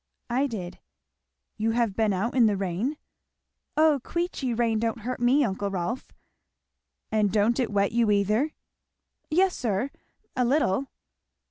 "I 0.31 0.47
did." 0.47 0.79
"You 1.57 1.73
have 1.73 1.95
been 1.95 2.11
out 2.11 2.33
in 2.33 2.47
the 2.47 2.57
rain?" 2.57 2.97
"O 3.77 4.01
Queechy 4.03 4.51
rain 4.51 4.79
don't 4.79 5.01
hurt 5.01 5.19
me, 5.19 5.43
uncle 5.43 5.69
Rolf." 5.69 6.11
"And 7.11 7.31
don't 7.31 7.59
it 7.59 7.71
wet 7.71 7.91
you 7.91 8.09
either?" 8.09 8.51
"Yes 9.29 9.55
sir 9.55 9.91
a 10.35 10.43
little." 10.43 10.87